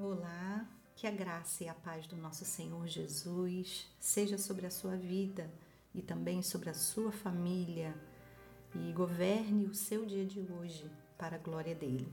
Olá, 0.00 0.64
que 0.94 1.08
a 1.08 1.10
graça 1.10 1.64
e 1.64 1.68
a 1.68 1.74
paz 1.74 2.06
do 2.06 2.16
nosso 2.16 2.44
Senhor 2.44 2.86
Jesus 2.86 3.84
seja 3.98 4.38
sobre 4.38 4.64
a 4.64 4.70
sua 4.70 4.96
vida 4.96 5.52
e 5.92 6.00
também 6.00 6.40
sobre 6.40 6.70
a 6.70 6.74
sua 6.74 7.10
família 7.10 7.92
e 8.76 8.92
governe 8.92 9.66
o 9.66 9.74
seu 9.74 10.06
dia 10.06 10.24
de 10.24 10.38
hoje 10.38 10.88
para 11.18 11.34
a 11.34 11.40
glória 11.40 11.74
dele. 11.74 12.06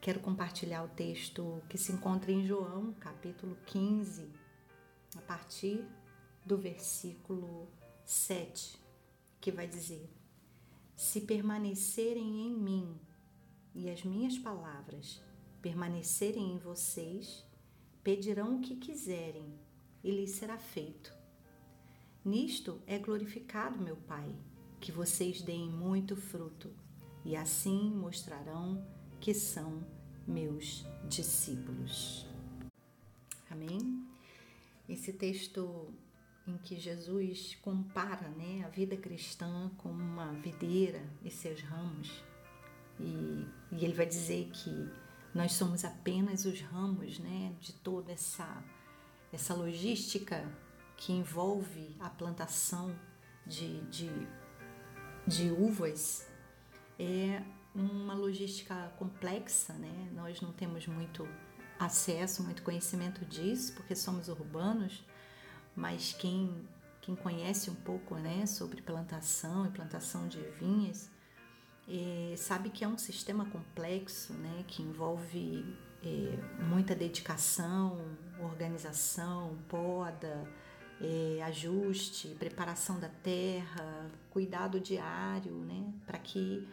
Quero 0.00 0.20
compartilhar 0.20 0.84
o 0.84 0.88
texto 0.88 1.60
que 1.68 1.76
se 1.76 1.90
encontra 1.90 2.30
em 2.30 2.46
João, 2.46 2.92
capítulo 3.00 3.58
15, 3.66 4.30
a 5.16 5.22
partir 5.22 5.84
do 6.44 6.56
versículo 6.56 7.68
7, 8.04 8.78
que 9.40 9.50
vai 9.50 9.66
dizer: 9.66 10.08
Se 10.94 11.22
permanecerem 11.22 12.46
em 12.46 12.56
mim 12.56 12.96
e 13.74 13.90
as 13.90 14.04
minhas 14.04 14.38
palavras 14.38 15.25
permanecerem 15.66 16.52
em 16.52 16.58
vocês, 16.58 17.44
pedirão 18.04 18.58
o 18.58 18.60
que 18.60 18.76
quiserem 18.76 19.52
e 20.04 20.12
lhes 20.12 20.30
será 20.30 20.56
feito. 20.56 21.12
Nisto 22.24 22.80
é 22.86 22.96
glorificado 23.00 23.82
meu 23.82 23.96
Pai, 23.96 24.32
que 24.80 24.92
vocês 24.92 25.42
deem 25.42 25.68
muito 25.68 26.14
fruto, 26.14 26.72
e 27.24 27.34
assim 27.34 27.90
mostrarão 27.90 28.86
que 29.20 29.34
são 29.34 29.84
meus 30.24 30.86
discípulos. 31.08 32.24
Amém? 33.50 34.06
Esse 34.88 35.12
texto 35.12 35.92
em 36.46 36.56
que 36.58 36.78
Jesus 36.78 37.56
compara 37.60 38.28
né, 38.28 38.62
a 38.64 38.68
vida 38.68 38.96
cristã 38.96 39.68
com 39.78 39.90
uma 39.90 40.32
videira 40.34 41.02
e 41.24 41.30
seus 41.30 41.60
ramos, 41.60 42.22
e, 43.00 43.44
e 43.72 43.84
ele 43.84 43.94
vai 43.94 44.06
dizer 44.06 44.48
que 44.52 45.05
nós 45.36 45.52
somos 45.52 45.84
apenas 45.84 46.46
os 46.46 46.60
ramos 46.62 47.18
né, 47.18 47.54
de 47.60 47.74
toda 47.74 48.10
essa, 48.10 48.64
essa 49.30 49.54
logística 49.54 50.50
que 50.96 51.12
envolve 51.12 51.94
a 52.00 52.08
plantação 52.08 52.98
de, 53.46 53.82
de, 53.82 54.10
de 55.26 55.50
uvas. 55.50 56.26
É 56.98 57.42
uma 57.74 58.14
logística 58.14 58.90
complexa, 58.98 59.74
né? 59.74 60.10
nós 60.14 60.40
não 60.40 60.52
temos 60.52 60.86
muito 60.86 61.28
acesso, 61.78 62.42
muito 62.42 62.62
conhecimento 62.62 63.22
disso, 63.26 63.74
porque 63.74 63.94
somos 63.94 64.28
urbanos, 64.28 65.04
mas 65.76 66.14
quem, 66.14 66.66
quem 67.02 67.14
conhece 67.14 67.68
um 67.68 67.74
pouco 67.74 68.14
né, 68.14 68.46
sobre 68.46 68.80
plantação 68.80 69.66
e 69.66 69.68
plantação 69.68 70.26
de 70.26 70.40
vinhas 70.58 71.10
é, 71.88 72.34
sabe 72.36 72.70
que 72.70 72.84
é 72.84 72.88
um 72.88 72.98
sistema 72.98 73.44
complexo, 73.46 74.32
né, 74.34 74.64
que 74.66 74.82
envolve 74.82 75.64
é, 76.02 76.64
muita 76.64 76.94
dedicação, 76.94 77.98
organização, 78.40 79.56
poda, 79.68 80.48
é, 81.00 81.42
ajuste, 81.42 82.28
preparação 82.38 82.98
da 82.98 83.08
terra, 83.08 84.10
cuidado 84.30 84.80
diário, 84.80 85.52
né, 85.52 85.92
para 86.04 86.18
que 86.18 86.68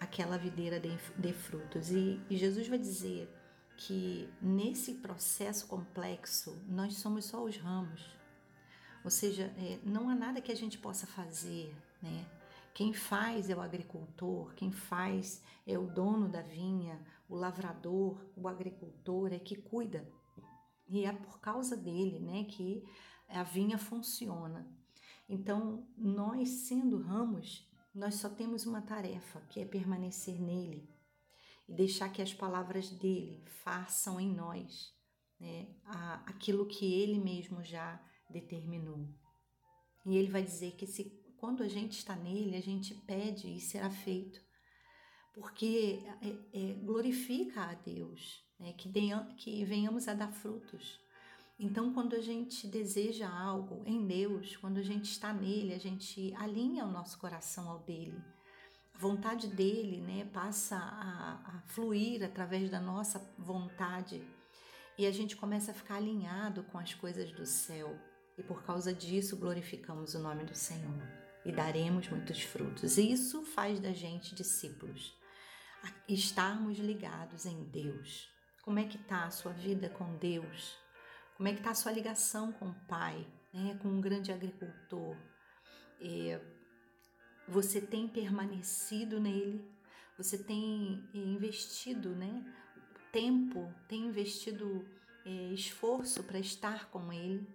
aquela 0.00 0.38
videira 0.38 0.80
dê, 0.80 0.96
dê 1.16 1.32
frutos. 1.32 1.90
E, 1.90 2.20
e 2.30 2.36
Jesus 2.36 2.66
vai 2.68 2.78
dizer 2.78 3.28
que 3.76 4.28
nesse 4.40 4.94
processo 4.94 5.66
complexo 5.66 6.56
nós 6.68 6.94
somos 6.94 7.24
só 7.26 7.44
os 7.44 7.56
ramos, 7.56 8.14
ou 9.04 9.10
seja, 9.10 9.52
é, 9.58 9.78
não 9.84 10.08
há 10.08 10.14
nada 10.14 10.40
que 10.40 10.50
a 10.50 10.56
gente 10.56 10.78
possa 10.78 11.06
fazer, 11.06 11.74
né? 12.00 12.24
Quem 12.74 12.92
faz 12.92 13.48
é 13.48 13.54
o 13.54 13.60
agricultor, 13.60 14.52
quem 14.54 14.72
faz 14.72 15.40
é 15.64 15.78
o 15.78 15.86
dono 15.86 16.28
da 16.28 16.42
vinha, 16.42 17.00
o 17.28 17.36
lavrador, 17.36 18.20
o 18.36 18.48
agricultor 18.48 19.32
é 19.32 19.38
que 19.38 19.54
cuida. 19.54 20.10
E 20.88 21.04
é 21.04 21.12
por 21.12 21.38
causa 21.38 21.76
dele, 21.76 22.18
né, 22.18 22.44
que 22.44 22.84
a 23.28 23.44
vinha 23.44 23.78
funciona. 23.78 24.68
Então, 25.28 25.86
nós 25.96 26.48
sendo 26.66 27.00
ramos, 27.00 27.64
nós 27.94 28.16
só 28.16 28.28
temos 28.28 28.66
uma 28.66 28.82
tarefa, 28.82 29.40
que 29.42 29.60
é 29.60 29.64
permanecer 29.64 30.40
nele 30.40 30.92
e 31.68 31.72
deixar 31.72 32.08
que 32.10 32.20
as 32.20 32.34
palavras 32.34 32.90
dele 32.90 33.42
façam 33.62 34.20
em 34.20 34.34
nós 34.34 34.92
né, 35.38 35.68
aquilo 36.26 36.66
que 36.66 36.92
ele 36.92 37.18
mesmo 37.18 37.62
já 37.62 38.02
determinou. 38.28 39.08
E 40.04 40.16
ele 40.16 40.30
vai 40.30 40.42
dizer 40.42 40.72
que 40.72 40.86
se 40.86 41.23
quando 41.44 41.62
a 41.62 41.68
gente 41.68 41.98
está 41.98 42.16
nele, 42.16 42.56
a 42.56 42.62
gente 42.62 42.94
pede 42.94 43.54
e 43.54 43.60
será 43.60 43.90
feito, 43.90 44.40
porque 45.34 46.02
é, 46.22 46.28
é, 46.58 46.72
glorifica 46.72 47.64
a 47.64 47.74
Deus, 47.74 48.42
né? 48.58 48.72
que, 48.72 48.90
que 49.36 49.62
venhamos 49.66 50.08
a 50.08 50.14
dar 50.14 50.32
frutos. 50.32 50.98
Então, 51.58 51.92
quando 51.92 52.16
a 52.16 52.20
gente 52.22 52.66
deseja 52.66 53.28
algo 53.28 53.82
em 53.84 54.06
Deus, 54.06 54.56
quando 54.56 54.78
a 54.78 54.82
gente 54.82 55.10
está 55.10 55.34
nele, 55.34 55.74
a 55.74 55.78
gente 55.78 56.32
alinha 56.36 56.86
o 56.86 56.90
nosso 56.90 57.18
coração 57.18 57.68
ao 57.68 57.80
dele. 57.80 58.24
A 58.94 58.98
vontade 58.98 59.46
dele 59.48 60.00
né, 60.00 60.24
passa 60.32 60.78
a, 60.78 61.58
a 61.58 61.60
fluir 61.66 62.24
através 62.24 62.70
da 62.70 62.80
nossa 62.80 63.18
vontade 63.36 64.26
e 64.96 65.06
a 65.06 65.10
gente 65.10 65.36
começa 65.36 65.72
a 65.72 65.74
ficar 65.74 65.96
alinhado 65.96 66.62
com 66.64 66.78
as 66.78 66.94
coisas 66.94 67.30
do 67.32 67.44
céu. 67.44 67.94
E 68.38 68.42
por 68.42 68.62
causa 68.62 68.94
disso 68.94 69.36
glorificamos 69.36 70.14
o 70.14 70.18
nome 70.18 70.44
do 70.44 70.54
Senhor 70.54 71.23
e 71.44 71.52
daremos 71.52 72.08
muitos 72.08 72.42
frutos. 72.42 72.96
Isso 72.96 73.42
faz 73.42 73.78
da 73.80 73.92
gente 73.92 74.34
discípulos. 74.34 75.16
Estarmos 76.08 76.78
ligados 76.78 77.44
em 77.44 77.64
Deus. 77.64 78.28
Como 78.62 78.78
é 78.78 78.84
que 78.84 78.96
está 78.96 79.24
a 79.24 79.30
sua 79.30 79.52
vida 79.52 79.90
com 79.90 80.16
Deus? 80.16 80.78
Como 81.36 81.48
é 81.48 81.52
que 81.52 81.58
está 81.58 81.70
a 81.70 81.74
sua 81.74 81.92
ligação 81.92 82.52
com 82.52 82.70
o 82.70 82.74
Pai, 82.86 83.26
né? 83.52 83.78
com 83.82 83.88
um 83.88 84.00
grande 84.00 84.32
agricultor? 84.32 85.16
É, 86.00 86.40
você 87.46 87.80
tem 87.80 88.08
permanecido 88.08 89.20
nele? 89.20 89.70
Você 90.16 90.38
tem 90.38 91.06
é, 91.12 91.18
investido 91.18 92.10
né? 92.14 92.42
tempo, 93.12 93.72
tem 93.86 94.06
investido 94.06 94.88
é, 95.26 95.52
esforço 95.52 96.22
para 96.22 96.38
estar 96.38 96.88
com 96.90 97.12
ele? 97.12 97.46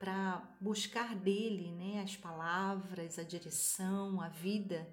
Para 0.00 0.56
buscar 0.58 1.14
dele 1.14 1.70
né, 1.72 2.02
as 2.02 2.16
palavras, 2.16 3.18
a 3.18 3.22
direção, 3.22 4.18
a 4.18 4.30
vida, 4.30 4.90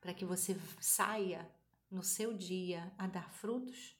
para 0.00 0.14
que 0.14 0.24
você 0.24 0.56
saia 0.80 1.50
no 1.90 2.04
seu 2.04 2.32
dia 2.32 2.94
a 2.96 3.08
dar 3.08 3.32
frutos? 3.32 3.98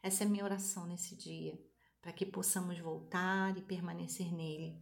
Essa 0.00 0.22
é 0.22 0.26
a 0.26 0.30
minha 0.30 0.44
oração 0.44 0.86
nesse 0.86 1.16
dia, 1.16 1.58
para 2.00 2.12
que 2.12 2.24
possamos 2.24 2.78
voltar 2.78 3.58
e 3.58 3.62
permanecer 3.62 4.32
nele 4.32 4.80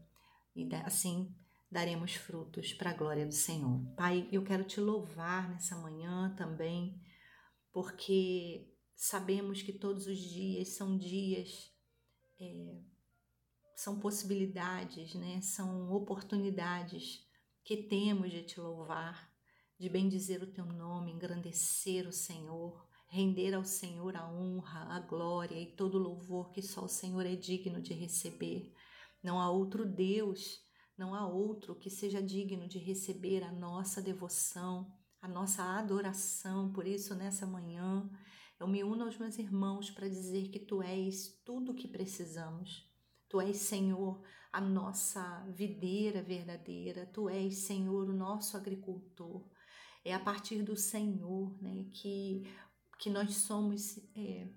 e 0.54 0.68
assim 0.84 1.34
daremos 1.70 2.14
frutos 2.14 2.74
para 2.74 2.90
a 2.90 2.94
glória 2.94 3.26
do 3.26 3.34
Senhor. 3.34 3.84
Pai, 3.96 4.28
eu 4.30 4.44
quero 4.44 4.64
te 4.64 4.80
louvar 4.80 5.48
nessa 5.50 5.76
manhã 5.76 6.34
também, 6.36 7.02
porque 7.72 8.70
sabemos 8.94 9.62
que 9.62 9.72
todos 9.72 10.06
os 10.06 10.18
dias 10.18 10.68
são 10.76 10.96
dias. 10.96 11.74
É, 12.38 12.95
são 13.76 14.00
possibilidades, 14.00 15.14
né? 15.14 15.38
São 15.42 15.92
oportunidades 15.92 17.22
que 17.62 17.76
temos 17.76 18.30
de 18.30 18.42
te 18.42 18.58
louvar, 18.58 19.30
de 19.78 19.90
bendizer 19.90 20.42
o 20.42 20.50
teu 20.50 20.64
nome, 20.64 21.12
engrandecer 21.12 22.08
o 22.08 22.12
Senhor, 22.12 22.88
render 23.06 23.52
ao 23.52 23.64
Senhor 23.64 24.16
a 24.16 24.26
honra, 24.32 24.94
a 24.94 24.98
glória 25.00 25.60
e 25.60 25.76
todo 25.76 25.96
o 25.96 26.02
louvor 26.02 26.50
que 26.52 26.62
só 26.62 26.86
o 26.86 26.88
Senhor 26.88 27.26
é 27.26 27.36
digno 27.36 27.82
de 27.82 27.92
receber. 27.92 28.72
Não 29.22 29.38
há 29.38 29.50
outro 29.50 29.84
Deus, 29.84 30.58
não 30.96 31.14
há 31.14 31.28
outro 31.28 31.74
que 31.74 31.90
seja 31.90 32.22
digno 32.22 32.66
de 32.66 32.78
receber 32.78 33.44
a 33.44 33.52
nossa 33.52 34.00
devoção, 34.00 34.90
a 35.20 35.28
nossa 35.28 35.62
adoração. 35.62 36.72
Por 36.72 36.86
isso, 36.86 37.14
nessa 37.14 37.46
manhã, 37.46 38.08
eu 38.58 38.66
me 38.66 38.82
uno 38.82 39.04
aos 39.04 39.18
meus 39.18 39.38
irmãos 39.38 39.90
para 39.90 40.08
dizer 40.08 40.48
que 40.48 40.60
tu 40.60 40.80
és 40.82 41.38
tudo 41.44 41.72
o 41.72 41.74
que 41.74 41.86
precisamos. 41.86 42.95
Tu 43.28 43.40
és, 43.40 43.56
Senhor, 43.56 44.22
a 44.52 44.60
nossa 44.60 45.44
videira 45.54 46.22
verdadeira, 46.22 47.06
Tu 47.06 47.28
és, 47.28 47.56
Senhor, 47.58 48.08
o 48.08 48.12
nosso 48.12 48.56
agricultor. 48.56 49.44
É 50.04 50.14
a 50.14 50.20
partir 50.20 50.62
do 50.62 50.76
Senhor 50.76 51.60
né, 51.60 51.86
que, 51.92 52.48
que 52.98 53.10
nós 53.10 53.34
somos 53.34 53.98
é, 54.14 54.48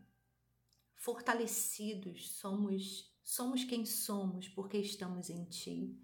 fortalecidos, 0.95 2.31
somos, 2.31 3.11
somos 3.23 3.63
quem 3.63 3.85
somos 3.85 4.47
porque 4.47 4.77
estamos 4.77 5.29
em 5.29 5.43
Ti. 5.45 5.99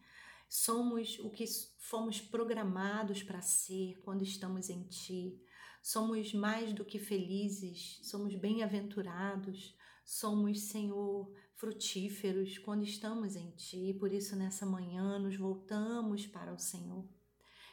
Somos 0.50 1.19
o 1.19 1.29
que 1.29 1.45
fomos 1.77 2.19
programados 2.19 3.21
para 3.21 3.41
ser 3.41 4.00
quando 4.01 4.23
estamos 4.23 4.69
em 4.69 4.83
Ti. 4.83 5.39
Somos 5.81 6.33
mais 6.33 6.73
do 6.73 6.83
que 6.83 6.97
felizes, 6.97 8.00
somos 8.03 8.33
bem-aventurados, 8.35 9.75
somos, 10.06 10.62
Senhor, 10.62 11.34
frutíferos 11.56 12.60
quando 12.60 12.84
estamos 12.84 13.36
em 13.36 13.50
Ti. 13.52 13.94
Por 14.00 14.13
isso, 14.13 14.36
nessa 14.36 14.66
manhã, 14.66 15.18
nos 15.18 15.36
voltamos 15.36 16.28
para 16.28 16.54
o 16.54 16.60
Senhor. 16.60 17.04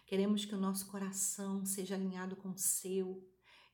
Queremos 0.06 0.44
que 0.44 0.54
o 0.54 0.60
nosso 0.60 0.90
coração 0.90 1.64
seja 1.64 1.94
alinhado 1.94 2.34
com 2.34 2.50
o 2.50 2.58
seu. 2.58 3.22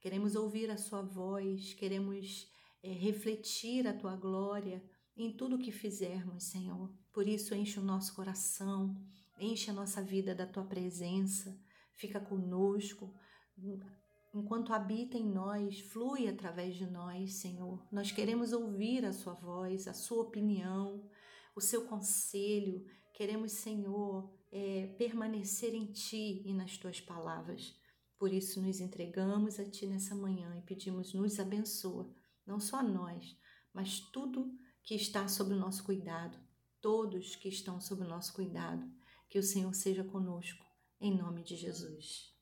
Queremos 0.00 0.34
ouvir 0.34 0.70
a 0.70 0.76
Sua 0.76 1.02
voz, 1.02 1.72
queremos 1.74 2.50
é, 2.82 2.92
refletir 2.92 3.86
a 3.86 3.94
tua 3.94 4.16
glória 4.16 4.82
em 5.16 5.32
tudo 5.32 5.58
que 5.58 5.72
fizermos, 5.72 6.44
Senhor. 6.44 6.92
Por 7.12 7.26
isso, 7.26 7.54
enche 7.54 7.78
o 7.78 7.84
nosso 7.84 8.14
coração, 8.14 8.96
enche 9.38 9.70
a 9.70 9.74
nossa 9.74 10.02
vida 10.02 10.34
da 10.34 10.46
tua 10.46 10.64
presença, 10.64 11.56
fica 11.94 12.20
conosco. 12.20 13.12
Enquanto 14.34 14.72
habita 14.72 15.16
em 15.16 15.24
nós, 15.24 15.80
flui 15.80 16.28
através 16.28 16.76
de 16.76 16.86
nós, 16.86 17.34
Senhor. 17.34 17.86
Nós 17.90 18.12
queremos 18.12 18.52
ouvir 18.52 19.04
a 19.04 19.12
Sua 19.12 19.32
voz, 19.32 19.88
a 19.88 19.94
Sua 19.94 20.22
opinião, 20.22 21.08
o 21.56 21.60
Seu 21.60 21.86
conselho. 21.86 22.84
Queremos, 23.14 23.52
Senhor, 23.52 24.30
é, 24.52 24.94
permanecer 24.98 25.74
em 25.74 25.86
Ti 25.86 26.42
e 26.44 26.52
nas 26.52 26.76
Tuas 26.76 27.00
palavras. 27.00 27.74
Por 28.18 28.32
isso, 28.32 28.60
nos 28.60 28.80
entregamos 28.80 29.58
a 29.58 29.64
Ti 29.64 29.86
nessa 29.86 30.14
manhã 30.14 30.54
e 30.56 30.62
pedimos, 30.62 31.14
nos 31.14 31.40
abençoa, 31.40 32.12
não 32.46 32.60
só 32.60 32.82
nós, 32.82 33.36
mas 33.72 34.00
tudo 34.00 34.52
que 34.82 34.94
está 34.94 35.26
sob 35.26 35.54
o 35.54 35.58
nosso 35.58 35.84
cuidado, 35.84 36.38
todos 36.80 37.34
que 37.36 37.48
estão 37.48 37.80
sob 37.80 38.02
o 38.02 38.08
nosso 38.08 38.34
cuidado, 38.34 38.86
que 39.28 39.38
o 39.38 39.42
Senhor 39.42 39.72
seja 39.74 40.04
conosco, 40.04 40.64
em 41.00 41.16
nome 41.16 41.42
de 41.42 41.56
Jesus. 41.56 42.37